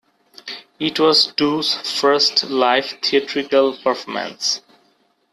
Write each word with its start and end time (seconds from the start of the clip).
It 0.79 0.99
was 0.99 1.27
Do's 1.27 1.75
first 1.99 2.49
live 2.49 2.97
theatrical 3.03 3.77
performance. 3.77 4.63